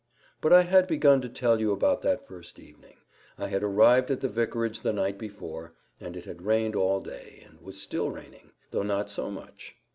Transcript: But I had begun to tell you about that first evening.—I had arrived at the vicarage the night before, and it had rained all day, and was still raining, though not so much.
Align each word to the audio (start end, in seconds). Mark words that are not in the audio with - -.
But 0.41 0.51
I 0.51 0.63
had 0.63 0.87
begun 0.87 1.21
to 1.21 1.29
tell 1.29 1.59
you 1.59 1.71
about 1.71 2.01
that 2.01 2.25
first 2.27 2.57
evening.—I 2.57 3.49
had 3.49 3.61
arrived 3.61 4.09
at 4.09 4.19
the 4.21 4.27
vicarage 4.29 4.79
the 4.79 4.91
night 4.93 5.19
before, 5.19 5.73
and 5.99 6.17
it 6.17 6.25
had 6.25 6.41
rained 6.41 6.75
all 6.75 7.01
day, 7.01 7.43
and 7.47 7.61
was 7.61 7.79
still 7.79 8.09
raining, 8.09 8.49
though 8.71 8.81
not 8.81 9.11
so 9.11 9.29
much. 9.29 9.75